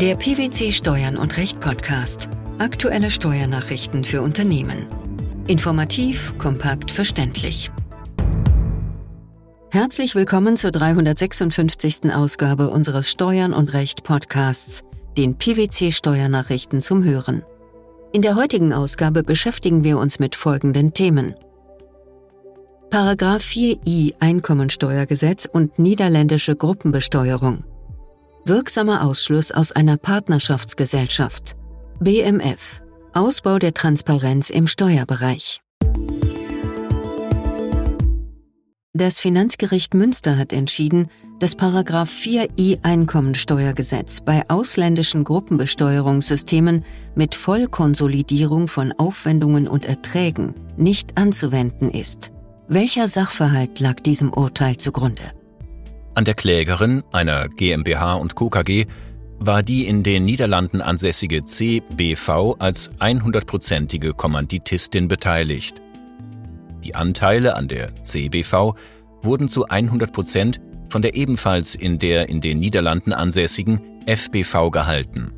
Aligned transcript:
Der 0.00 0.16
PwC 0.16 0.72
Steuern 0.72 1.18
und 1.18 1.36
Recht 1.36 1.60
Podcast. 1.60 2.30
Aktuelle 2.58 3.10
Steuernachrichten 3.10 4.02
für 4.02 4.22
Unternehmen. 4.22 4.86
Informativ, 5.46 6.32
kompakt, 6.38 6.90
verständlich. 6.90 7.70
Herzlich 9.70 10.14
willkommen 10.14 10.56
zur 10.56 10.70
356. 10.70 12.14
Ausgabe 12.14 12.70
unseres 12.70 13.10
Steuern 13.10 13.52
und 13.52 13.74
Recht 13.74 14.02
Podcasts, 14.02 14.84
den 15.18 15.36
PwC 15.36 15.92
Steuernachrichten 15.92 16.80
zum 16.80 17.04
Hören. 17.04 17.42
In 18.14 18.22
der 18.22 18.36
heutigen 18.36 18.72
Ausgabe 18.72 19.22
beschäftigen 19.22 19.84
wir 19.84 19.98
uns 19.98 20.18
mit 20.18 20.34
folgenden 20.34 20.94
Themen. 20.94 21.34
Paragraph 22.88 23.42
4i 23.42 24.14
Einkommensteuergesetz 24.18 25.44
und 25.44 25.78
niederländische 25.78 26.56
Gruppenbesteuerung. 26.56 27.64
Wirksamer 28.44 29.04
Ausschluss 29.04 29.52
aus 29.52 29.70
einer 29.72 29.96
Partnerschaftsgesellschaft. 29.98 31.56
BMF. 32.00 32.80
Ausbau 33.12 33.58
der 33.58 33.74
Transparenz 33.74 34.48
im 34.48 34.66
Steuerbereich. 34.66 35.60
Das 38.94 39.20
Finanzgericht 39.20 39.94
Münster 39.94 40.38
hat 40.38 40.52
entschieden, 40.52 41.08
dass 41.38 41.56
4i 41.56 42.82
Einkommensteuergesetz 42.82 44.22
bei 44.22 44.48
ausländischen 44.48 45.24
Gruppenbesteuerungssystemen 45.24 46.84
mit 47.14 47.34
Vollkonsolidierung 47.34 48.68
von 48.68 48.92
Aufwendungen 48.92 49.68
und 49.68 49.84
Erträgen 49.84 50.54
nicht 50.76 51.18
anzuwenden 51.18 51.90
ist. 51.90 52.32
Welcher 52.68 53.06
Sachverhalt 53.06 53.80
lag 53.80 54.00
diesem 54.00 54.32
Urteil 54.32 54.76
zugrunde? 54.76 55.39
An 56.20 56.26
der 56.26 56.34
Klägerin, 56.34 57.02
einer 57.12 57.48
GmbH 57.48 58.12
und 58.12 58.34
Co. 58.34 58.50
KG, 58.50 58.84
war 59.38 59.62
die 59.62 59.86
in 59.86 60.02
den 60.02 60.26
Niederlanden 60.26 60.82
ansässige 60.82 61.44
CBV 61.44 62.56
als 62.58 62.90
100-prozentige 63.00 64.12
Kommanditistin 64.12 65.08
beteiligt. 65.08 65.80
Die 66.84 66.94
Anteile 66.94 67.56
an 67.56 67.68
der 67.68 68.04
CBV 68.04 68.74
wurden 69.22 69.48
zu 69.48 69.64
100 69.68 70.12
Prozent 70.12 70.60
von 70.90 71.00
der 71.00 71.16
ebenfalls 71.16 71.74
in 71.74 71.98
der 71.98 72.28
in 72.28 72.42
den 72.42 72.58
Niederlanden 72.58 73.14
ansässigen 73.14 73.80
FBV 74.06 74.70
gehalten. 74.70 75.32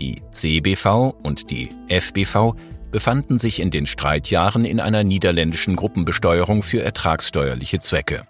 Die 0.00 0.20
CBV 0.32 1.14
und 1.22 1.52
die 1.52 1.70
FBV 1.88 2.56
befanden 2.90 3.38
sich 3.38 3.60
in 3.60 3.70
den 3.70 3.86
Streitjahren 3.86 4.64
in 4.64 4.80
einer 4.80 5.04
niederländischen 5.04 5.76
Gruppenbesteuerung 5.76 6.64
für 6.64 6.82
ertragssteuerliche 6.82 7.78
Zwecke. 7.78 8.26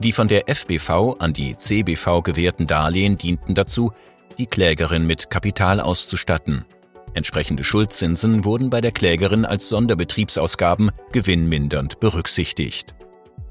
Die 0.00 0.12
von 0.12 0.28
der 0.28 0.44
FBV 0.46 1.16
an 1.18 1.32
die 1.32 1.56
CBV 1.56 2.22
gewährten 2.22 2.66
Darlehen 2.66 3.16
dienten 3.16 3.54
dazu, 3.54 3.92
die 4.38 4.46
Klägerin 4.46 5.06
mit 5.06 5.30
Kapital 5.30 5.80
auszustatten. 5.80 6.66
Entsprechende 7.14 7.64
Schuldzinsen 7.64 8.44
wurden 8.44 8.68
bei 8.68 8.82
der 8.82 8.92
Klägerin 8.92 9.46
als 9.46 9.70
Sonderbetriebsausgaben 9.70 10.90
gewinnmindernd 11.12 11.98
berücksichtigt. 11.98 12.94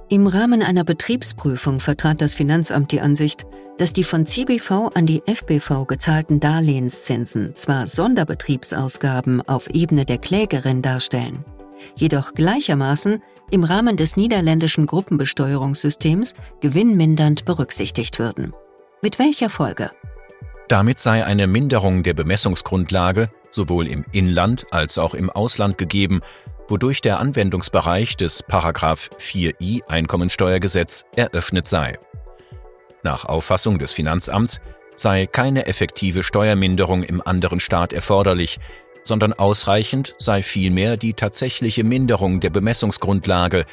Im 0.07 0.27
Rahmen 0.27 0.61
einer 0.61 0.83
Betriebsprüfung 0.83 1.79
vertrat 1.79 2.21
das 2.21 2.35
Finanzamt 2.35 2.91
die 2.91 3.01
Ansicht, 3.01 3.47
dass 3.79 3.91
die 3.91 4.03
von 4.03 4.27
CBV 4.27 4.91
an 4.93 5.07
die 5.07 5.23
FBV 5.25 5.85
gezahlten 5.87 6.39
Darlehenszinsen 6.39 7.55
zwar 7.55 7.87
Sonderbetriebsausgaben 7.87 9.41
auf 9.47 9.67
Ebene 9.71 10.05
der 10.05 10.19
Klägerin 10.19 10.83
darstellen, 10.83 11.43
jedoch 11.95 12.33
gleichermaßen 12.33 13.21
im 13.51 13.63
Rahmen 13.63 13.97
des 13.97 14.17
niederländischen 14.17 14.85
Gruppenbesteuerungssystems 14.85 16.33
gewinnmindernd 16.61 17.45
berücksichtigt 17.45 18.19
würden. 18.19 18.53
Mit 19.01 19.19
welcher 19.19 19.49
Folge? 19.49 19.91
Damit 20.67 20.99
sei 20.99 21.23
eine 21.23 21.47
Minderung 21.47 22.01
der 22.01 22.15
Bemessungsgrundlage 22.15 23.29
sowohl 23.55 23.87
im 23.87 24.05
Inland 24.11 24.67
als 24.71 24.97
auch 24.97 25.13
im 25.13 25.29
Ausland 25.29 25.77
gegeben, 25.77 26.21
wodurch 26.67 27.01
der 27.01 27.19
Anwendungsbereich 27.19 28.17
des 28.17 28.43
4i 28.43 29.87
Einkommensteuergesetz 29.87 31.05
eröffnet 31.15 31.65
sei. 31.65 31.97
Nach 33.03 33.25
Auffassung 33.25 33.79
des 33.79 33.91
Finanzamts 33.91 34.59
sei 34.95 35.25
keine 35.27 35.67
effektive 35.67 36.23
Steuerminderung 36.23 37.03
im 37.03 37.21
anderen 37.25 37.59
Staat 37.59 37.93
erforderlich, 37.93 38.59
sondern 39.05 39.31
ausreichend 39.31 40.15
sei 40.19 40.43
vielmehr 40.43 40.97
die 40.97 41.13
tatsächliche 41.13 41.85
Minderung 41.85 42.41
der 42.41 42.49
Bemessungsgrundlage, 42.49 43.65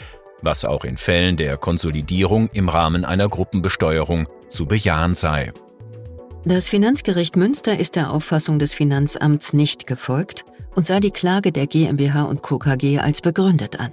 was 0.42 0.64
auch 0.64 0.84
in 0.84 0.98
Fällen 0.98 1.36
der 1.36 1.56
Konsolidierung 1.56 2.48
im 2.52 2.68
Rahmen 2.68 3.04
einer 3.04 3.28
Gruppenbesteuerung 3.28 4.28
zu 4.48 4.66
bejahen 4.66 5.14
sei. 5.14 5.52
Das 6.44 6.68
Finanzgericht 6.68 7.36
Münster 7.36 7.78
ist 7.78 7.96
der 7.96 8.10
Auffassung 8.10 8.58
des 8.58 8.74
Finanzamts 8.74 9.52
nicht 9.52 9.86
gefolgt 9.86 10.44
und 10.74 10.86
sah 10.86 11.00
die 11.00 11.12
Klage 11.12 11.52
der 11.52 11.66
GmbH 11.66 12.24
und 12.24 12.42
Co. 12.42 12.58
KG 12.58 12.98
als 12.98 13.20
begründet 13.20 13.78
an. 13.78 13.92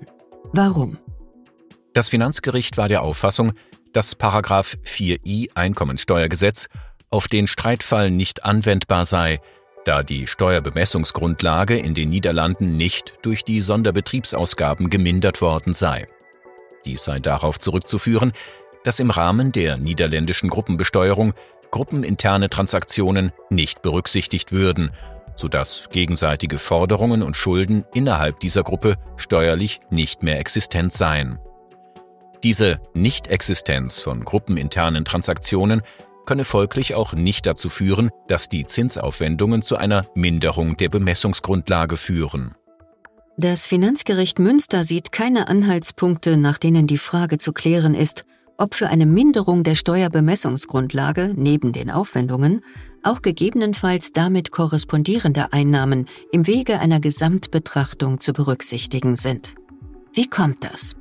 Warum? 0.52 0.98
Das 1.94 2.10
Finanzgericht 2.10 2.78
war 2.78 2.88
der 2.88 3.04
Auffassung, 3.04 3.54
dass 3.94 4.18
4i 4.18 5.50
Einkommensteuergesetz 5.54 6.68
auf 7.10 7.28
den 7.28 7.48
Streitfall 7.48 8.12
nicht 8.12 8.46
anwendbar 8.46 9.06
sei, 9.06 9.40
da 9.90 10.04
die 10.04 10.28
Steuerbemessungsgrundlage 10.28 11.76
in 11.76 11.96
den 11.96 12.10
Niederlanden 12.10 12.78
nicht 12.78 13.16
durch 13.24 13.44
die 13.44 13.60
Sonderbetriebsausgaben 13.60 14.92
gemindert 14.92 15.42
worden 15.42 15.74
sei. 15.74 16.08
Dies 16.86 17.04
sei 17.04 17.18
darauf 17.20 17.60
zurückzuführen, 17.60 18.32
dass 18.84 19.00
im 19.00 19.10
Rahmen 19.10 19.52
der 19.52 19.78
niederländischen 19.78 20.52
Gruppenbesteuerung 20.52 21.34
gruppeninterne 21.72 22.52
Transaktionen 22.52 23.32
nicht 23.50 23.82
berücksichtigt 23.82 24.52
würden, 24.52 24.92
sodass 25.36 25.90
gegenseitige 25.92 26.60
Forderungen 26.60 27.24
und 27.24 27.36
Schulden 27.36 27.84
innerhalb 27.92 28.40
dieser 28.42 28.62
Gruppe 28.62 28.94
steuerlich 29.18 29.80
nicht 29.90 30.22
mehr 30.22 30.40
existent 30.40 30.94
seien. 30.94 31.40
Diese 32.44 32.80
Nichtexistenz 32.94 34.02
von 34.02 34.24
gruppeninternen 34.24 35.04
Transaktionen 35.04 35.82
könne 36.29 36.45
folglich 36.45 36.94
auch 36.94 37.13
nicht 37.13 37.47
dazu 37.47 37.69
führen, 37.69 38.12
dass 38.28 38.50
die 38.50 38.67
Zinsaufwendungen 38.67 39.63
zu 39.63 39.78
einer 39.78 40.06
Minderung 40.13 40.78
der 40.78 40.90
Bemessungsgrundlage 40.90 41.97
führen. 41.97 42.53
Das 43.35 43.66
Finanzgericht 43.66 44.38
Münster 44.38 44.84
sieht 44.84 45.12
keine 45.12 45.47
Anhaltspunkte, 45.47 46.38
nach 46.38 46.59
denen 46.59 46.85
die 46.85 47.00
Frage 47.00 47.40
zu 47.40 47.51
klären 47.51 47.95
ist, 47.95 48.25
ob 48.59 48.75
für 48.75 48.90
eine 48.90 49.07
Minderung 49.07 49.63
der 49.63 49.73
Steuerbemessungsgrundlage 49.73 51.34
neben 51.35 51.73
den 51.73 51.90
Aufwendungen 51.90 52.61
auch 53.01 53.23
gegebenenfalls 53.23 54.13
damit 54.13 54.51
korrespondierende 54.51 55.51
Einnahmen 55.51 56.07
im 56.31 56.46
Wege 56.46 56.79
einer 56.79 57.00
Gesamtbetrachtung 57.00 58.19
zu 58.19 58.34
berücksichtigen 58.34 59.16
sind. 59.16 59.56
Wie 60.13 60.28
kommt 60.28 60.63
das? 60.63 60.96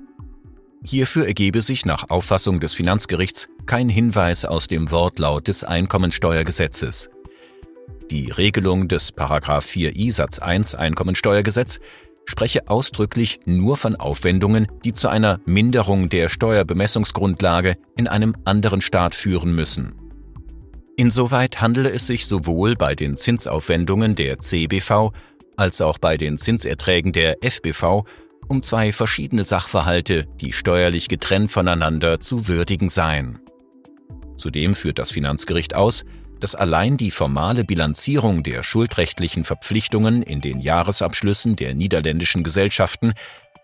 Hierfür 0.85 1.27
ergebe 1.27 1.61
sich 1.63 1.85
nach 1.85 2.09
Auffassung 2.09 2.61
des 2.61 2.75
Finanzgerichts 2.75 3.49
kein 3.67 3.89
Hinweis 3.89 4.45
aus 4.45 4.69
dem 4.69 4.91
Wortlaut 4.91 5.49
des 5.49 5.65
Einkommensteuergesetzes. 5.65 7.11
Die 8.11 8.31
Regelung 8.31 8.89
des 8.89 9.15
4i 9.15 10.13
Satz 10.13 10.39
1 10.39 10.75
Einkommensteuergesetz 10.75 11.81
spreche 12.25 12.69
ausdrücklich 12.69 13.41
nur 13.45 13.77
von 13.77 13.97
Aufwendungen, 13.97 14.67
die 14.85 14.93
zu 14.93 15.09
einer 15.09 15.41
Minderung 15.47 16.09
der 16.09 16.29
Steuerbemessungsgrundlage 16.29 17.77
in 17.97 18.07
einem 18.07 18.35
anderen 18.45 18.81
Staat 18.81 19.15
führen 19.15 19.55
müssen. 19.55 19.95
Insoweit 20.97 21.61
handele 21.61 21.91
es 21.91 22.07
sich 22.07 22.27
sowohl 22.27 22.75
bei 22.75 22.95
den 22.95 23.17
Zinsaufwendungen 23.17 24.15
der 24.15 24.39
CBV 24.39 25.13
als 25.57 25.81
auch 25.81 25.99
bei 25.99 26.17
den 26.17 26.39
Zinserträgen 26.39 27.13
der 27.13 27.39
FBV 27.43 28.05
um 28.49 28.63
zwei 28.63 28.93
verschiedene 28.93 29.45
Sachverhalte, 29.45 30.27
die 30.41 30.53
steuerlich 30.53 31.09
getrennt 31.09 31.53
voneinander 31.53 32.21
zu 32.21 32.49
würdigen 32.49 32.89
seien. 32.89 33.39
Zudem 34.37 34.75
führt 34.75 34.99
das 34.99 35.11
Finanzgericht 35.11 35.75
aus, 35.75 36.05
dass 36.41 36.55
allein 36.55 36.97
die 36.97 37.11
formale 37.11 37.65
Bilanzierung 37.65 38.43
der 38.43 38.63
schuldrechtlichen 38.63 39.45
Verpflichtungen 39.45 40.23
in 40.23 40.41
den 40.41 40.61
Jahresabschlüssen 40.61 41.57
der 41.57 41.75
niederländischen 41.75 42.45
Gesellschaften 42.45 43.13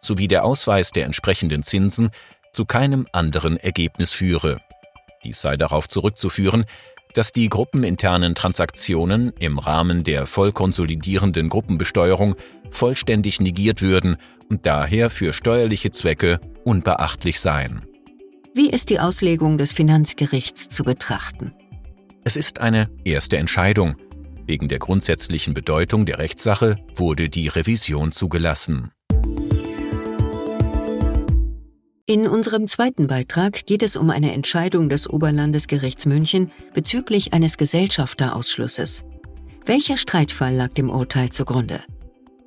sowie 0.00 0.28
der 0.28 0.44
Ausweis 0.44 0.90
der 0.90 1.06
entsprechenden 1.06 1.62
Zinsen 1.62 2.10
zu 2.52 2.64
keinem 2.64 3.06
anderen 3.12 3.56
Ergebnis 3.56 4.12
führe. 4.12 4.60
Dies 5.24 5.40
sei 5.40 5.56
darauf 5.56 5.88
zurückzuführen, 5.88 6.64
dass 7.14 7.32
die 7.32 7.48
gruppeninternen 7.48 8.34
Transaktionen 8.34 9.32
im 9.38 9.58
Rahmen 9.58 10.02
der 10.02 10.26
vollkonsolidierenden 10.26 11.48
Gruppenbesteuerung 11.48 12.34
vollständig 12.70 13.40
negiert 13.40 13.80
würden 13.80 14.16
und 14.50 14.66
daher 14.66 15.10
für 15.10 15.32
steuerliche 15.32 15.90
Zwecke 15.90 16.40
unbeachtlich 16.64 17.40
seien. 17.40 17.82
Wie 18.54 18.70
ist 18.70 18.90
die 18.90 19.00
Auslegung 19.00 19.58
des 19.58 19.72
Finanzgerichts 19.72 20.68
zu 20.68 20.84
betrachten? 20.84 21.52
Es 22.24 22.36
ist 22.36 22.60
eine 22.60 22.88
erste 23.04 23.36
Entscheidung. 23.36 23.96
Wegen 24.46 24.68
der 24.68 24.78
grundsätzlichen 24.78 25.54
Bedeutung 25.54 26.06
der 26.06 26.18
Rechtssache 26.18 26.76
wurde 26.94 27.28
die 27.28 27.48
Revision 27.48 28.12
zugelassen. 28.12 28.90
In 32.06 32.28
unserem 32.28 32.68
zweiten 32.68 33.06
Beitrag 33.06 33.64
geht 33.64 33.82
es 33.82 33.96
um 33.96 34.10
eine 34.10 34.32
Entscheidung 34.32 34.90
des 34.90 35.08
Oberlandesgerichts 35.08 36.04
München 36.04 36.52
bezüglich 36.74 37.32
eines 37.32 37.56
Gesellschafterausschlusses. 37.56 39.04
Welcher 39.64 39.96
Streitfall 39.96 40.54
lag 40.54 40.74
dem 40.74 40.90
Urteil 40.90 41.30
zugrunde? 41.30 41.80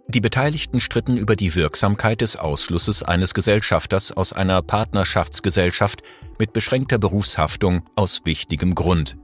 Die 0.09 0.21
Beteiligten 0.21 0.80
stritten 0.80 1.18
über 1.18 1.36
die 1.36 1.54
Wirksamkeit 1.54 2.21
des 2.21 2.38
Ausschlusses 2.38 3.04
eines 3.04 3.33
Gesellschafters 3.33 4.13
aus 4.13 4.31
einer 4.31 4.62
Partnerschaftsgesellschaft 4.62 6.01
mit 6.39 6.54
beschränkter 6.54 6.98
Berufshaftung 6.98 7.83
aus 7.95 8.21
wichtigem 8.24 8.74
Grund. 8.74 9.18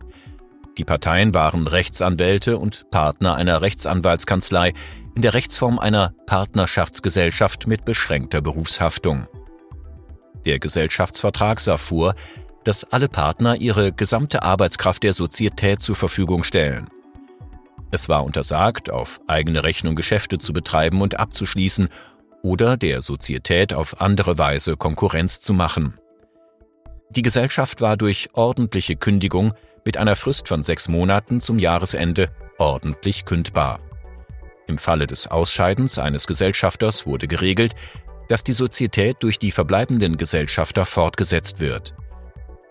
Die 0.78 0.84
Parteien 0.84 1.34
waren 1.34 1.68
Rechtsanwälte 1.68 2.58
und 2.58 2.90
Partner 2.92 3.36
einer 3.36 3.62
Rechtsanwaltskanzlei 3.62 4.74
in 5.16 5.22
der 5.22 5.34
Rechtsform 5.34 5.80
einer 5.80 6.14
Partnerschaftsgesellschaft 6.26 7.66
mit 7.66 7.86
beschränkter 7.86 8.42
Berufshaftung. 8.42 9.28
Der 10.46 10.60
Gesellschaftsvertrag 10.60 11.62
sah 11.62 11.78
vor, 11.78 12.14
dass 12.66 12.84
alle 12.84 13.08
Partner 13.08 13.56
ihre 13.56 13.94
gesamte 13.94 14.44
Arbeitskraft 14.44 15.04
der 15.04 15.14
Sozietät 15.14 15.82
zur 15.82 15.96
Verfügung 15.96 16.44
stellen. 16.44 16.90
Es 17.94 18.10
war 18.10 18.26
untersagt, 18.26 18.90
auf 18.90 19.22
eigene 19.28 19.64
Rechnung 19.64 19.94
Geschäfte 19.94 20.40
zu 20.40 20.52
betreiben 20.52 21.04
und 21.04 21.20
abzuschließen 21.20 21.90
oder 22.42 22.76
der 22.76 23.04
Sozietät 23.04 23.72
auf 23.72 24.02
andere 24.02 24.40
Weise 24.40 24.78
Konkurrenz 24.78 25.42
zu 25.42 25.54
machen. 25.54 26.00
Die 27.12 27.22
Gesellschaft 27.22 27.82
war 27.82 27.96
durch 27.96 28.30
ordentliche 28.34 28.96
Kündigung 28.96 29.54
mit 29.86 29.98
einer 29.98 30.16
Frist 30.16 30.48
von 30.48 30.64
sechs 30.64 30.88
Monaten 30.88 31.40
zum 31.40 31.60
Jahresende 31.60 32.30
ordentlich 32.58 33.26
kündbar. 33.26 33.80
Im 34.66 34.80
Falle 34.80 35.06
des 35.06 35.28
Ausscheidens 35.28 36.00
eines 36.00 36.26
Gesellschafters 36.26 37.06
wurde 37.06 37.28
geregelt, 37.28 37.76
dass 38.28 38.44
die 38.44 38.54
Sozietät 38.54 39.18
durch 39.20 39.38
die 39.38 39.52
verbleibenden 39.52 40.18
Gesellschafter 40.18 40.88
fortgesetzt 40.88 41.60
wird. 41.60 41.94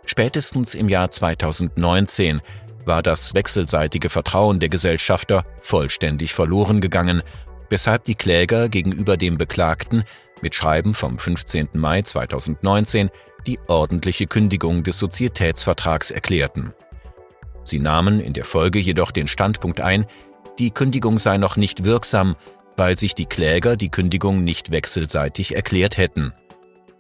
Spätestens 0.05 0.75
im 0.75 0.89
Jahr 0.89 1.13
2019 1.13 2.41
war 2.85 3.03
das 3.03 3.35
wechselseitige 3.35 4.11
Vertrauen 4.11 4.61
der 4.61 4.69
Gesellschafter 4.69 5.45
vollständig 5.61 6.35
verloren 6.35 6.81
gegangen, 6.81 7.23
weshalb 7.71 8.05
die 8.05 8.15
Kläger 8.15 8.69
gegenüber 8.69 9.17
dem 9.17 9.39
Beklagten 9.39 10.05
mit 10.43 10.55
Schreiben 10.55 10.95
vom 10.95 11.19
15. 11.19 11.71
Mai 11.75 12.03
2019 12.03 13.11
die 13.47 13.59
ordentliche 13.67 14.27
Kündigung 14.27 14.83
des 14.83 14.99
Sozietätsvertrags 14.99 16.11
erklärten. 16.11 16.75
Sie 17.65 17.79
nahmen 17.79 18.21
in 18.21 18.33
der 18.33 18.45
Folge 18.45 18.79
jedoch 18.79 19.11
den 19.11 19.29
Standpunkt 19.29 19.81
ein, 19.81 20.07
die 20.59 20.71
Kündigung 20.71 21.19
sei 21.19 21.39
noch 21.39 21.57
nicht 21.57 21.85
wirksam, 21.85 22.37
weil 22.77 22.99
sich 22.99 23.15
die 23.15 23.27
Kläger 23.27 23.77
die 23.77 23.91
Kündigung 23.91 24.45
nicht 24.45 24.71
wechselseitig 24.71 25.55
erklärt 25.55 25.97
hätten. 25.97 26.33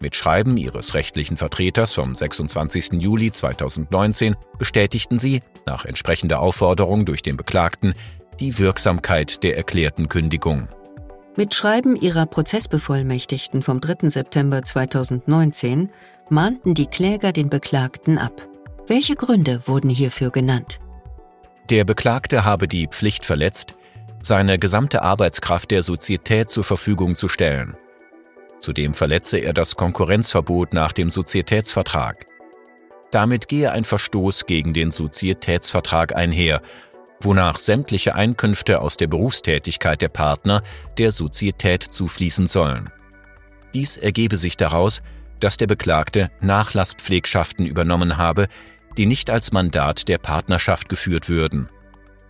Mit 0.02 0.16
Schreiben 0.16 0.56
ihres 0.56 0.94
rechtlichen 0.94 1.36
Vertreters 1.36 1.94
vom 1.94 2.12
26. 2.12 2.94
Juli 2.94 3.30
2019 3.30 4.34
bestätigten 4.58 5.20
sie, 5.20 5.42
nach 5.64 5.84
entsprechender 5.84 6.40
Aufforderung 6.40 7.04
durch 7.04 7.22
den 7.22 7.36
Beklagten, 7.36 7.94
die 8.40 8.58
Wirksamkeit 8.58 9.44
der 9.44 9.56
erklärten 9.56 10.08
Kündigung. 10.08 10.66
Mit 11.36 11.54
Schreiben 11.54 11.94
ihrer 11.94 12.26
Prozessbevollmächtigten 12.26 13.62
vom 13.62 13.80
3. 13.80 14.08
September 14.08 14.64
2019 14.64 15.88
mahnten 16.30 16.74
die 16.74 16.86
Kläger 16.86 17.30
den 17.30 17.48
Beklagten 17.48 18.18
ab. 18.18 18.48
Welche 18.88 19.14
Gründe 19.14 19.68
wurden 19.68 19.88
hierfür 19.88 20.30
genannt? 20.30 20.80
Der 21.70 21.84
Beklagte 21.84 22.44
habe 22.44 22.66
die 22.66 22.88
Pflicht 22.88 23.24
verletzt, 23.24 23.76
seine 24.20 24.58
gesamte 24.58 25.02
Arbeitskraft 25.02 25.70
der 25.70 25.84
Sozietät 25.84 26.50
zur 26.50 26.64
Verfügung 26.64 27.14
zu 27.14 27.28
stellen. 27.28 27.76
Zudem 28.62 28.94
verletze 28.94 29.38
er 29.38 29.52
das 29.52 29.74
Konkurrenzverbot 29.74 30.72
nach 30.72 30.92
dem 30.92 31.10
Sozietätsvertrag. 31.10 32.26
Damit 33.10 33.48
gehe 33.48 33.72
ein 33.72 33.84
Verstoß 33.84 34.46
gegen 34.46 34.72
den 34.72 34.92
Sozietätsvertrag 34.92 36.14
einher, 36.14 36.62
wonach 37.20 37.58
sämtliche 37.58 38.14
Einkünfte 38.14 38.80
aus 38.80 38.96
der 38.96 39.08
Berufstätigkeit 39.08 40.00
der 40.00 40.08
Partner 40.08 40.62
der 40.96 41.10
Sozietät 41.10 41.82
zufließen 41.82 42.46
sollen. 42.46 42.90
Dies 43.74 43.96
ergebe 43.96 44.36
sich 44.36 44.56
daraus, 44.56 45.02
dass 45.40 45.56
der 45.56 45.66
Beklagte 45.66 46.30
Nachlasspflegschaften 46.40 47.66
übernommen 47.66 48.16
habe, 48.16 48.46
die 48.96 49.06
nicht 49.06 49.28
als 49.28 49.52
Mandat 49.52 50.06
der 50.06 50.18
Partnerschaft 50.18 50.88
geführt 50.88 51.28
würden. 51.28 51.68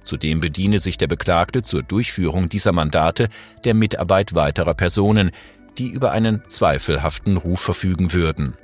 Zudem 0.05 0.41
bediene 0.41 0.81
sich 0.81 0.97
der 0.97 1.09
Beklagte 1.09 1.63
zur 1.63 1.83
Durchführung 1.83 2.49
dieser 2.49 2.73
Mandate 2.73 3.29
der 3.65 3.75
Mitarbeit 3.75 4.35
weiterer 4.35 4.75
Personen, 4.75 5.31
die 5.79 5.91
über 5.91 6.13
einen 6.13 6.43
zweifelhaften 6.49 7.37
Ruf 7.37 7.61
verfügen 7.61 8.13
würden. 8.13 8.55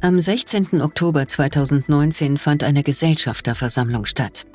Am 0.00 0.18
16. 0.18 0.80
Oktober 0.80 1.28
2019 1.28 2.38
fand 2.38 2.64
eine 2.64 2.82
Gesellschafterversammlung 2.82 4.06
statt. 4.06 4.46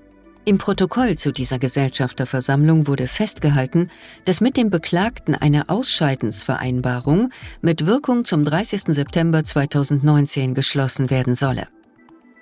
Im 0.48 0.60
Protokoll 0.60 1.18
zu 1.18 1.32
dieser 1.32 1.58
Gesellschafterversammlung 1.58 2.88
wurde 2.88 3.08
festgehalten, 3.08 3.90
dass 4.26 4.42
mit 4.42 4.58
dem 4.58 4.70
Beklagten 4.70 5.34
eine 5.34 5.70
Ausscheidensvereinbarung 5.70 7.32
mit 7.62 7.88
Wirkung 7.88 8.26
zum 8.26 8.46
30. 8.46 8.94
September 8.96 9.44
2019 9.44 10.54
geschlossen 10.54 11.10
werden 11.10 11.36
solle. 11.36 11.68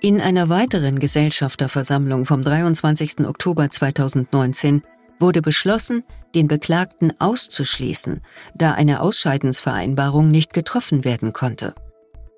In 0.01 0.19
einer 0.19 0.49
weiteren 0.49 0.99
Gesellschafterversammlung 0.99 2.25
vom 2.25 2.43
23. 2.43 3.25
Oktober 3.25 3.69
2019 3.69 4.83
wurde 5.23 5.41
beschlossen, 5.41 6.03
den 6.35 6.47
Beklagten 6.47 7.13
auszuschließen, 7.19 8.21
da 8.53 8.73
eine 8.73 9.01
Ausscheidensvereinbarung 9.01 10.29
nicht 10.29 10.53
getroffen 10.53 11.05
werden 11.05 11.31
konnte. 11.31 11.73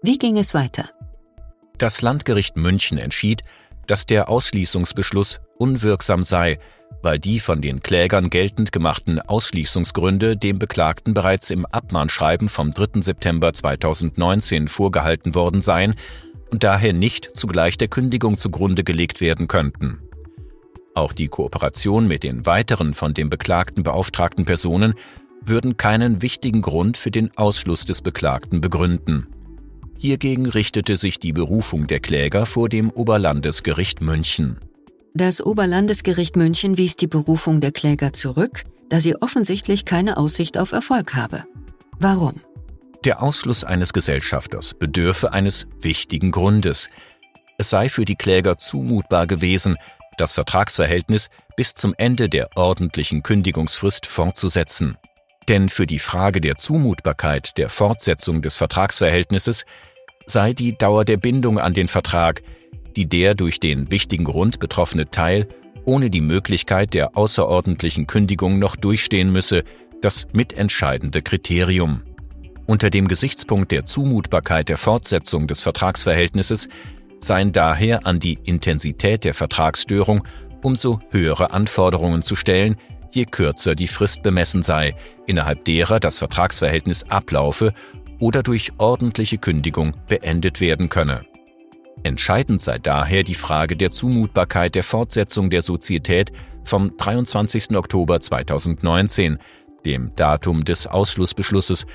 Wie 0.04 0.20
ging 0.20 0.38
es 0.38 0.54
weiter? 0.54 0.92
Das 1.80 2.02
Landgericht 2.04 2.56
München 2.56 3.00
entschied, 3.00 3.42
dass 3.88 4.06
der 4.06 4.30
Ausschließungsbeschluss 4.30 5.42
unwirksam 5.58 6.22
sei, 6.22 6.60
weil 7.02 7.18
die 7.18 7.40
von 7.40 7.60
den 7.60 7.82
Klägern 7.82 8.30
geltend 8.30 8.72
gemachten 8.72 9.20
Ausschließungsgründe 9.20 10.38
dem 10.38 10.60
Beklagten 10.60 11.16
bereits 11.16 11.50
im 11.50 11.66
Abmahnschreiben 11.66 12.50
vom 12.50 12.72
3. 12.72 13.02
September 13.02 13.52
2019 13.52 14.68
vorgehalten 14.68 15.34
worden 15.34 15.62
seien 15.62 15.96
und 16.52 16.64
daher 16.64 16.94
nicht 16.94 17.32
zugleich 17.34 17.78
der 17.78 17.88
Kündigung 17.88 18.38
zugrunde 18.38 18.84
gelegt 18.84 19.22
werden 19.22 19.48
könnten. 19.48 20.05
Auch 20.96 21.12
die 21.12 21.28
Kooperation 21.28 22.08
mit 22.08 22.24
den 22.24 22.46
weiteren 22.46 22.94
von 22.94 23.14
dem 23.14 23.30
Beklagten 23.30 23.84
beauftragten 23.84 24.46
Personen 24.46 24.96
würden 25.42 25.78
keinen 25.78 26.22
wichtigen 26.22 26.62
Grund 26.62 26.98
für 26.98 27.12
den 27.12 27.36
Ausschluss 27.38 27.86
des 27.86 28.02
Beklagten 28.02 28.62
begründen. 28.62 29.28
Hiergegen 29.98 30.46
richtete 30.46 30.98
sich 30.98 31.20
die 31.20 31.34
Berufung 31.34 31.88
der 31.88 32.00
Kläger 32.00 32.46
vor 32.46 32.70
dem 32.70 32.90
Oberlandesgericht 32.90 34.02
München. 34.02 34.58
Das 35.14 35.46
Oberlandesgericht 35.46 36.36
München 36.36 36.78
wies 36.78 36.96
die 36.96 37.08
Berufung 37.08 37.62
der 37.62 37.72
Kläger 37.72 38.14
zurück, 38.14 38.64
da 38.90 39.00
sie 39.00 39.16
offensichtlich 39.22 39.86
keine 39.86 40.18
Aussicht 40.18 40.58
auf 40.58 40.72
Erfolg 40.72 41.14
habe. 41.14 41.44
Warum? 42.00 42.42
Der 43.04 43.22
Ausschluss 43.22 43.64
eines 43.64 43.94
Gesellschafters 43.94 44.74
bedürfe 44.74 45.34
eines 45.34 45.68
wichtigen 45.80 46.32
Grundes. 46.32 46.90
Es 47.58 47.70
sei 47.70 47.88
für 47.88 48.04
die 48.04 48.16
Kläger 48.16 48.58
zumutbar 48.58 49.28
gewesen, 49.28 49.78
das 50.18 50.34
Vertragsverhältnis 50.34 51.30
bis 51.56 51.74
zum 51.74 51.94
Ende 51.98 52.30
der 52.30 52.50
ordentlichen 52.56 53.24
Kündigungsfrist 53.24 54.06
fortzusetzen. 54.06 54.98
Denn 55.48 55.70
für 55.70 55.86
die 55.86 56.00
Frage 56.00 56.42
der 56.42 56.58
Zumutbarkeit 56.58 57.58
der 57.58 57.70
Fortsetzung 57.70 58.42
des 58.42 58.56
Vertragsverhältnisses 58.56 59.66
sei 60.26 60.54
die 60.54 60.78
Dauer 60.78 61.06
der 61.06 61.18
Bindung 61.18 61.60
an 61.60 61.74
den 61.74 61.88
Vertrag, 61.88 62.42
die 62.96 63.08
der 63.08 63.36
durch 63.36 63.60
den 63.60 63.92
wichtigen 63.92 64.24
Grund 64.24 64.60
betroffene 64.60 65.10
Teil 65.12 65.48
ohne 65.86 66.10
die 66.10 66.22
Möglichkeit 66.22 66.94
der 66.94 67.16
außerordentlichen 67.16 68.08
Kündigung 68.08 68.60
noch 68.60 68.76
durchstehen 68.76 69.32
müsse, 69.32 69.64
das 70.02 70.28
mitentscheidende 70.34 71.22
Kriterium. 71.22 72.02
Unter 72.66 72.90
dem 72.90 73.08
Gesichtspunkt 73.08 73.72
der 73.72 73.86
Zumutbarkeit 73.86 74.70
der 74.70 74.78
Fortsetzung 74.78 75.48
des 75.48 75.62
Vertragsverhältnisses 75.62 76.68
seien 77.20 77.52
daher 77.52 78.06
an 78.06 78.20
die 78.20 78.40
Intensität 78.44 79.24
der 79.24 79.34
Vertragsstörung 79.34 80.24
umso 80.62 81.00
höhere 81.12 81.52
Anforderungen 81.52 82.24
zu 82.24 82.36
stellen, 82.36 82.76
je 83.12 83.26
kürzer 83.26 83.76
die 83.76 83.88
Frist 83.88 84.24
bemessen 84.24 84.64
sei, 84.64 84.96
innerhalb 85.28 85.64
derer 85.66 86.00
das 86.00 86.18
Vertragsverhältnis 86.18 87.04
ablaufe 87.10 87.74
oder 88.20 88.44
durch 88.44 88.72
ordentliche 88.80 89.38
Kündigung 89.38 89.94
beendet 90.08 90.62
werden 90.62 90.90
könne. 90.90 91.26
Entscheidend 92.04 92.62
sei 92.62 92.78
daher 92.78 93.24
die 93.24 93.36
Frage 93.36 93.78
der 93.78 93.92
Zumutbarkeit 93.92 94.76
der 94.76 94.84
Fortsetzung 94.84 95.50
der 95.50 95.62
Sozietät 95.62 96.32
vom 96.64 96.96
23. 96.98 97.76
Oktober 97.76 98.20
2019, 98.22 99.38
dem 99.86 100.16
Datum 100.16 100.66
des 100.66 100.88
Ausschlussbeschlusses 100.88 101.86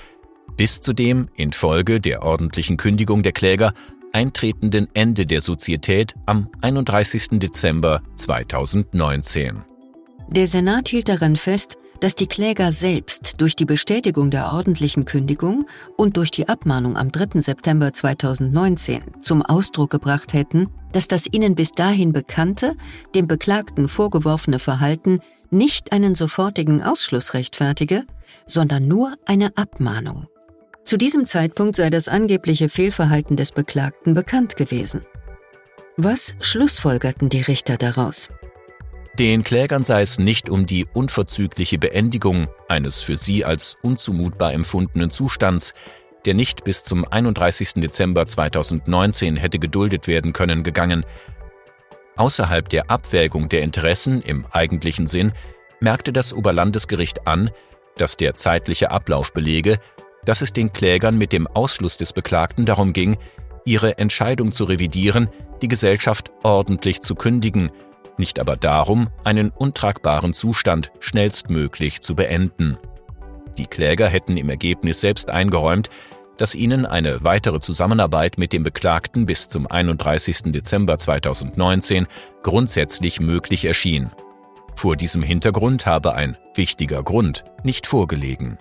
bis 0.57 0.81
zu 0.81 0.93
dem 0.93 1.29
infolge 1.37 2.01
der 2.01 2.23
ordentlichen 2.23 2.77
Kündigung 2.77 3.23
der 3.23 3.33
Kläger 3.33 3.73
eintretenden 4.13 4.89
Ende 4.95 5.27
der 5.27 5.43
Sozietät 5.43 6.15
am 6.27 6.49
31. 6.61 7.39
Dezember 7.41 8.03
2019. 8.17 9.63
Der 10.29 10.47
Senat 10.47 10.89
hielt 10.89 11.09
daran 11.09 11.37
fest, 11.37 11.77
dass 12.01 12.15
die 12.15 12.27
Kläger 12.27 12.73
selbst 12.73 13.41
durch 13.41 13.57
die 13.57 13.65
Bestätigung 13.65 14.31
der 14.31 14.53
ordentlichen 14.53 15.05
Kündigung 15.05 15.67
und 15.97 16.17
durch 16.17 16.31
die 16.31 16.49
Abmahnung 16.49 16.97
am 16.97 17.13
3. 17.13 17.41
September 17.41 17.93
2019 17.93 19.03
zum 19.21 19.43
Ausdruck 19.43 19.91
gebracht 19.91 20.33
hätten, 20.33 20.69
dass 20.93 21.09
das 21.09 21.27
ihnen 21.31 21.55
bis 21.55 21.73
dahin 21.73 22.13
bekannte, 22.13 22.75
dem 23.15 23.27
Beklagten 23.27 23.89
vorgeworfene 23.89 24.59
Verhalten 24.59 25.21
nicht 25.51 25.93
einen 25.93 26.15
sofortigen 26.15 26.83
Ausschluss 26.83 27.35
rechtfertige, 27.35 28.05
sondern 28.47 28.89
nur 28.89 29.15
eine 29.27 29.57
Abmahnung. 29.57 30.27
Zu 30.91 30.97
diesem 30.97 31.25
Zeitpunkt 31.25 31.77
sei 31.77 31.89
das 31.89 32.09
angebliche 32.09 32.69
Fehlverhalten 32.69 33.37
des 33.37 33.53
Beklagten 33.53 34.13
bekannt 34.13 34.57
gewesen. 34.57 35.07
Was 35.97 36.35
schlussfolgerten 36.41 37.29
die 37.29 37.43
Richter 37.43 37.77
daraus? 37.77 38.29
Den 39.17 39.45
Klägern 39.45 39.85
sei 39.85 40.03
es 40.03 40.19
nicht 40.19 40.51
um 40.51 40.67
die 40.67 40.87
unverzügliche 40.93 41.79
Beendigung 41.79 42.49
eines 42.69 43.03
für 43.03 43.17
sie 43.17 43.45
als 43.45 43.77
unzumutbar 43.83 44.53
empfundenen 44.53 45.13
Zustands, 45.13 45.75
der 46.25 46.35
nicht 46.35 46.65
bis 46.65 46.83
zum 46.83 47.07
31. 47.07 47.75
Dezember 47.75 48.27
2019 48.27 49.37
hätte 49.37 49.61
geduldet 49.61 50.09
werden 50.09 50.33
können, 50.33 50.65
gegangen. 50.65 51.07
Außerhalb 52.17 52.69
der 52.69 52.91
Abwägung 52.91 53.49
der 53.49 53.63
Interessen 53.63 54.23
im 54.23 54.45
eigentlichen 54.51 55.07
Sinn 55.07 55.35
merkte 55.79 56.13
das 56.13 56.33
Oberlandesgericht 56.33 57.29
an, 57.29 57.53
dass 57.97 58.17
der 58.17 58.35
zeitliche 58.35 58.91
Ablauf 58.91 59.33
belege, 59.33 59.79
dass 60.25 60.41
es 60.41 60.53
den 60.53 60.73
Klägern 60.73 61.19
mit 61.19 61.33
dem 61.33 61.47
Ausschluss 61.47 61.97
des 61.97 62.13
Beklagten 62.13 62.67
darum 62.67 62.93
ging, 62.93 63.17
ihre 63.65 63.99
Entscheidung 63.99 64.53
zu 64.53 64.65
revidieren, 64.65 65.29
die 65.63 65.69
Gesellschaft 65.69 66.31
ordentlich 66.43 67.03
zu 67.03 67.15
kündigen, 67.15 67.71
nicht 68.17 68.39
aber 68.39 68.57
darum, 68.57 69.09
einen 69.25 69.51
untragbaren 69.51 70.35
Zustand 70.35 70.93
schnellstmöglich 71.01 72.01
zu 72.03 72.15
beenden. 72.15 72.79
Die 73.57 73.67
Kläger 73.67 74.09
hätten 74.09 74.37
im 74.37 74.49
Ergebnis 74.49 75.01
selbst 75.01 75.29
eingeräumt, 75.29 75.91
dass 76.37 76.55
ihnen 76.55 76.87
eine 76.87 77.23
weitere 77.23 77.61
Zusammenarbeit 77.61 78.39
mit 78.39 78.53
dem 78.53 78.63
Beklagten 78.63 79.27
bis 79.27 79.49
zum 79.49 79.67
31. 79.67 80.53
Dezember 80.53 80.99
2019 80.99 82.07
grundsätzlich 82.43 83.21
möglich 83.21 83.67
erschien. 83.67 84.11
Vor 84.75 84.97
diesem 84.97 85.23
Hintergrund 85.23 85.85
habe 85.85 86.15
ein 86.15 86.39
wichtiger 86.55 87.03
Grund 87.03 87.45
nicht 87.63 87.87
vorgelegen. 87.87 88.57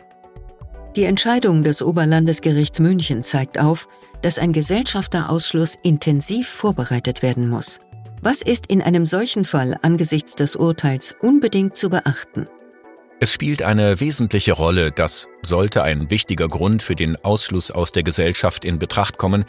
Die 1.00 1.06
Entscheidung 1.06 1.63
des 1.63 1.82
Oberlandesgerichts 1.82 2.82
München 2.82 3.24
zeigt 3.24 3.58
auf, 3.58 3.88
dass 4.22 4.38
ein 4.38 4.51
Gesellschafterausschluss 4.51 5.75
intensiv 5.82 6.50
vorbereitet 6.50 7.24
werden 7.24 7.48
muss. 7.48 7.79
Was 8.22 8.41
ist 8.41 8.65
in 8.65 8.82
einem 8.82 9.06
solchen 9.06 9.46
Fall 9.46 9.79
angesichts 9.82 10.36
des 10.36 10.58
Urteils 10.58 11.15
unbedingt 11.22 11.77
zu 11.77 11.89
beachten? 11.89 12.50
Es 13.22 13.32
spielt 13.32 13.63
eine 13.63 14.01
wesentliche 14.01 14.51
Rolle, 14.51 14.91
dass, 14.91 15.29
sollte 15.41 15.84
ein 15.84 16.12
wichtiger 16.12 16.50
Grund 16.50 16.84
für 16.84 16.96
den 16.96 17.15
Ausschluss 17.24 17.72
aus 17.72 17.94
der 17.94 18.03
Gesellschaft 18.03 18.65
in 18.65 18.77
Betracht 18.77 19.18
kommen, 19.18 19.46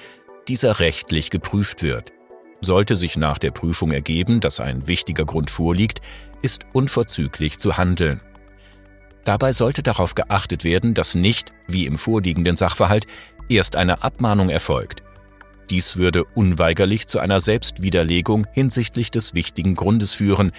dieser 0.46 0.78
rechtlich 0.78 1.30
geprüft 1.30 1.82
wird. 1.82 2.12
Sollte 2.60 2.94
sich 2.94 3.16
nach 3.16 3.38
der 3.38 3.50
Prüfung 3.50 3.90
ergeben, 3.90 4.38
dass 4.38 4.60
ein 4.60 4.86
wichtiger 4.86 5.24
Grund 5.24 5.50
vorliegt, 5.50 6.00
ist 6.42 6.64
unverzüglich 6.72 7.58
zu 7.58 7.76
handeln. 7.76 8.20
Dabei 9.24 9.52
sollte 9.52 9.82
darauf 9.82 10.14
geachtet 10.14 10.64
werden, 10.64 10.94
dass 10.94 11.14
nicht, 11.14 11.52
wie 11.66 11.86
im 11.86 11.98
vorliegenden 11.98 12.56
Sachverhalt, 12.56 13.06
erst 13.48 13.76
eine 13.76 14.02
Abmahnung 14.02 14.48
erfolgt. 14.48 15.02
Dies 15.68 15.96
würde 15.96 16.24
unweigerlich 16.24 17.06
zu 17.06 17.20
einer 17.20 17.40
Selbstwiderlegung 17.40 18.46
hinsichtlich 18.52 19.10
des 19.10 19.34
wichtigen 19.34 19.76
Grundes 19.76 20.12
führen, 20.12 20.52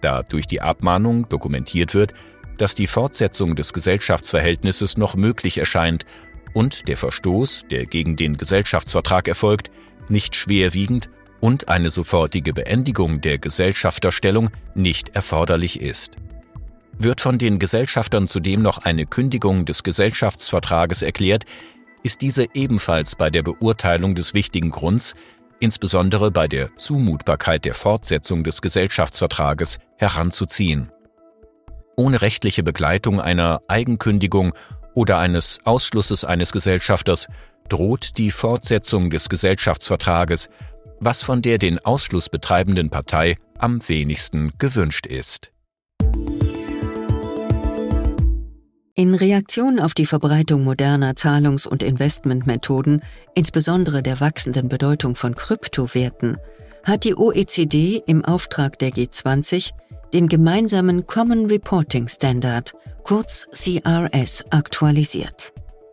da 0.00 0.22
durch 0.22 0.46
die 0.46 0.60
Abmahnung 0.60 1.28
dokumentiert 1.28 1.94
wird, 1.94 2.14
dass 2.58 2.74
die 2.74 2.86
Fortsetzung 2.86 3.54
des 3.54 3.72
Gesellschaftsverhältnisses 3.72 4.96
noch 4.96 5.14
möglich 5.14 5.58
erscheint 5.58 6.06
und 6.52 6.88
der 6.88 6.96
Verstoß, 6.96 7.62
der 7.70 7.84
gegen 7.84 8.16
den 8.16 8.38
Gesellschaftsvertrag 8.38 9.28
erfolgt, 9.28 9.70
nicht 10.08 10.34
schwerwiegend 10.34 11.10
und 11.40 11.68
eine 11.68 11.90
sofortige 11.90 12.54
Beendigung 12.54 13.20
der 13.20 13.38
Gesellschafterstellung 13.38 14.50
nicht 14.74 15.14
erforderlich 15.14 15.80
ist. 15.80 16.16
Wird 16.98 17.20
von 17.20 17.38
den 17.38 17.58
Gesellschaftern 17.58 18.26
zudem 18.26 18.62
noch 18.62 18.78
eine 18.78 19.04
Kündigung 19.04 19.66
des 19.66 19.82
Gesellschaftsvertrages 19.82 21.02
erklärt, 21.02 21.44
ist 22.02 22.22
diese 22.22 22.46
ebenfalls 22.54 23.16
bei 23.16 23.28
der 23.28 23.42
Beurteilung 23.42 24.14
des 24.14 24.32
wichtigen 24.32 24.70
Grunds, 24.70 25.14
insbesondere 25.60 26.30
bei 26.30 26.48
der 26.48 26.74
Zumutbarkeit 26.76 27.64
der 27.64 27.74
Fortsetzung 27.74 28.44
des 28.44 28.62
Gesellschaftsvertrages, 28.62 29.78
heranzuziehen. 29.98 30.90
Ohne 31.96 32.22
rechtliche 32.22 32.62
Begleitung 32.62 33.20
einer 33.20 33.60
Eigenkündigung 33.68 34.52
oder 34.94 35.18
eines 35.18 35.60
Ausschlusses 35.64 36.24
eines 36.24 36.52
Gesellschafters 36.52 37.28
droht 37.68 38.16
die 38.16 38.30
Fortsetzung 38.30 39.10
des 39.10 39.28
Gesellschaftsvertrages, 39.28 40.48
was 41.00 41.22
von 41.22 41.42
der 41.42 41.58
den 41.58 41.78
Ausschluss 41.78 42.28
betreibenden 42.28 42.88
Partei 42.88 43.36
am 43.58 43.86
wenigsten 43.86 44.52
gewünscht 44.58 45.06
ist. 45.06 45.52
In 48.98 49.14
Reaktion 49.14 49.78
auf 49.78 49.92
die 49.92 50.06
Verbreitung 50.06 50.64
moderner 50.64 51.16
Zahlungs- 51.16 51.66
und 51.66 51.82
Investmentmethoden, 51.82 53.02
insbesondere 53.34 54.02
der 54.02 54.20
wachsenden 54.20 54.70
Bedeutung 54.70 55.16
von 55.16 55.34
Kryptowerten, 55.34 56.38
hat 56.82 57.04
die 57.04 57.14
OECD 57.14 58.02
im 58.06 58.24
Auftrag 58.24 58.78
der 58.78 58.92
G20 58.92 59.72
den 60.14 60.28
gemeinsamen 60.28 61.06
Common 61.06 61.44
Reporting 61.44 62.08
Standard, 62.08 62.72
kurz 63.02 63.46
CRS, 63.52 64.46
aktualisiert. 64.48 65.52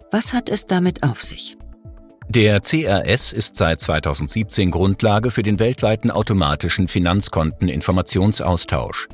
Was 0.09 0.31
hat 0.31 0.49
es 0.49 0.65
damit 0.65 1.03
auf 1.03 1.21
sich? 1.21 1.57
Der 2.29 2.61
CRS 2.61 3.33
ist 3.33 3.57
seit 3.57 3.81
2017 3.81 4.71
Grundlage 4.71 5.29
für 5.29 5.43
den 5.43 5.59
weltweiten 5.59 6.09
automatischen 6.09 6.87
Finanzkonteninformationsaustausch. 6.87 9.09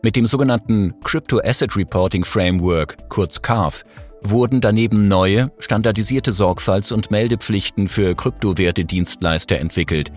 Mit 0.00 0.14
dem 0.14 0.28
sogenannten 0.28 0.94
Crypto 1.02 1.40
Asset 1.42 1.74
Reporting 1.74 2.24
Framework, 2.24 3.08
kurz 3.08 3.42
CARF, 3.42 3.82
wurden 4.22 4.60
daneben 4.60 5.08
neue, 5.08 5.50
standardisierte 5.58 6.30
Sorgfalts- 6.30 6.92
und 6.92 7.10
Meldepflichten 7.10 7.88
für 7.88 8.14
Kryptowerte-Dienstleister 8.14 9.58
entwickelt. 9.58 10.12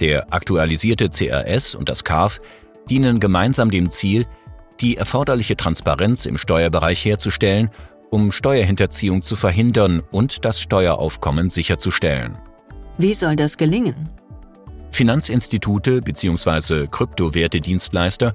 Der 0.00 0.32
aktualisierte 0.32 1.10
CRS 1.10 1.74
und 1.74 1.90
das 1.90 2.02
CARF 2.04 2.40
dienen 2.88 3.20
gemeinsam 3.20 3.70
dem 3.70 3.90
Ziel, 3.90 4.24
die 4.80 4.96
erforderliche 4.96 5.56
Transparenz 5.56 6.24
im 6.24 6.38
Steuerbereich 6.38 7.04
herzustellen, 7.04 7.68
um 8.10 8.32
Steuerhinterziehung 8.32 9.20
zu 9.20 9.36
verhindern 9.36 10.02
und 10.12 10.46
das 10.46 10.60
Steueraufkommen 10.60 11.50
sicherzustellen. 11.50 12.38
Wie 12.96 13.12
soll 13.12 13.36
das 13.36 13.58
gelingen? 13.58 14.08
Finanzinstitute 14.92 16.00
bzw. 16.00 16.86
Kryptowerte-Dienstleister 16.86 18.32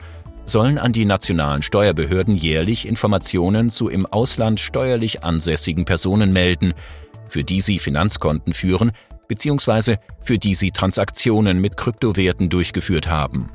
sollen 0.49 0.77
an 0.77 0.91
die 0.91 1.05
nationalen 1.05 1.61
Steuerbehörden 1.61 2.35
jährlich 2.35 2.87
Informationen 2.87 3.69
zu 3.69 3.87
im 3.87 4.05
Ausland 4.05 4.59
steuerlich 4.59 5.23
ansässigen 5.23 5.85
Personen 5.85 6.33
melden, 6.33 6.73
für 7.27 7.43
die 7.43 7.61
sie 7.61 7.79
Finanzkonten 7.79 8.53
führen 8.53 8.91
bzw. 9.27 9.97
für 10.21 10.37
die 10.37 10.55
sie 10.55 10.71
Transaktionen 10.71 11.61
mit 11.61 11.77
Kryptowerten 11.77 12.49
durchgeführt 12.49 13.07
haben. 13.09 13.49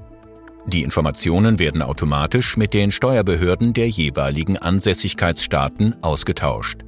Die 0.67 0.83
Informationen 0.83 1.59
werden 1.59 1.83
automatisch 1.83 2.57
mit 2.57 2.73
den 2.73 2.91
Steuerbehörden 2.91 3.75
der 3.75 3.89
jeweiligen 3.89 4.57
Ansässigkeitsstaaten 4.57 6.03
ausgetauscht. 6.03 6.79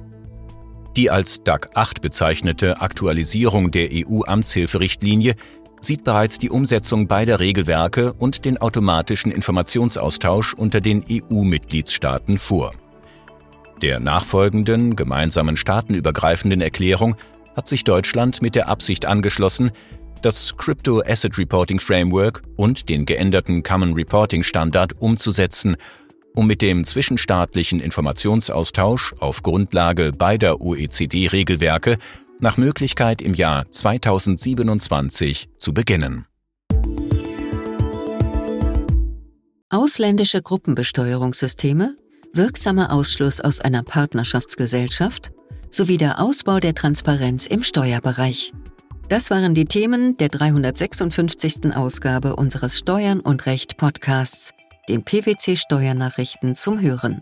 Die 0.95 1.11
als 1.11 1.43
DAC 1.43 1.69
8 1.75 2.01
bezeichnete 2.01 2.81
Aktualisierung 2.81 3.69
der 3.69 3.89
EU-Amtshilferichtlinie 3.93 5.35
sieht 5.79 6.03
bereits 6.03 6.39
die 6.39 6.49
Umsetzung 6.49 7.07
beider 7.07 7.39
Regelwerke 7.39 8.13
und 8.13 8.45
den 8.45 8.57
automatischen 8.57 9.31
Informationsaustausch 9.31 10.53
unter 10.53 10.81
den 10.81 11.03
EU-Mitgliedstaaten 11.09 12.37
vor. 12.37 12.71
Der 13.81 13.99
nachfolgenden 13.99 14.95
gemeinsamen 14.95 15.55
staatenübergreifenden 15.55 16.61
Erklärung 16.61 17.15
hat 17.55 17.67
sich 17.67 17.83
Deutschland 17.83 18.41
mit 18.41 18.55
der 18.55 18.69
Absicht 18.69 19.05
angeschlossen, 19.05 19.71
das 20.21 20.57
Crypto 20.57 21.01
Asset 21.05 21.37
Reporting 21.37 21.79
Framework 21.79 22.41
und 22.55 22.89
den 22.89 23.05
geänderten 23.05 23.61
Common 23.61 23.93
Reporting 23.93 24.43
Standard 24.43 24.99
umzusetzen, 24.99 25.77
um 26.33 26.47
mit 26.47 26.61
dem 26.61 26.85
zwischenstaatlichen 26.85 27.79
Informationsaustausch 27.79 29.13
auf 29.19 29.43
Grundlage 29.43 30.11
beider 30.11 30.61
OECD-Regelwerke 30.61 31.97
nach 32.39 32.57
Möglichkeit 32.57 33.21
im 33.21 33.33
Jahr 33.33 33.69
2027 33.71 35.49
zu 35.57 35.73
beginnen. 35.73 36.25
Ausländische 39.69 40.41
Gruppenbesteuerungssysteme, 40.41 41.97
wirksamer 42.33 42.91
Ausschluss 42.91 43.41
aus 43.41 43.61
einer 43.61 43.83
Partnerschaftsgesellschaft 43.83 45.31
sowie 45.69 45.97
der 45.97 46.21
Ausbau 46.21 46.59
der 46.59 46.73
Transparenz 46.73 47.47
im 47.47 47.63
Steuerbereich. 47.63 48.53
Das 49.09 49.29
waren 49.29 49.53
die 49.53 49.65
Themen 49.65 50.17
der 50.17 50.29
356. 50.29 51.75
Ausgabe 51.75 52.35
unseres 52.35 52.77
Steuern 52.77 53.19
und 53.19 53.45
Recht 53.45 53.77
Podcasts 53.77 54.53
den 54.89 55.03
PwC 55.03 55.57
Steuernachrichten 55.57 56.55
zum 56.55 56.79
Hören. 56.79 57.21